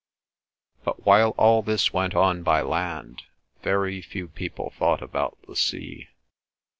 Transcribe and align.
But 0.83 1.05
while 1.05 1.29
all 1.37 1.61
this 1.61 1.93
went 1.93 2.15
on 2.15 2.41
by 2.41 2.63
land, 2.63 3.21
very 3.61 4.01
few 4.01 4.29
people 4.29 4.71
thought 4.71 5.03
about 5.03 5.37
the 5.45 5.55
sea. 5.55 6.07